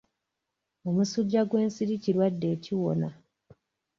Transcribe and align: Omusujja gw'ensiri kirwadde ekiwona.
Omusujja 0.87 1.41
gw'ensiri 1.49 1.95
kirwadde 2.03 2.47
ekiwona. 2.55 3.09